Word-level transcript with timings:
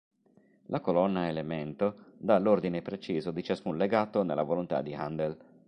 La 0.69 0.79
colonna 0.79 1.27
Elemento 1.27 2.13
dà 2.17 2.39
l'ordine 2.39 2.81
preciso 2.81 3.29
di 3.29 3.43
ciascun 3.43 3.77
legato 3.77 4.23
nella 4.23 4.41
volontà 4.41 4.81
di 4.81 4.95
Handel. 4.95 5.37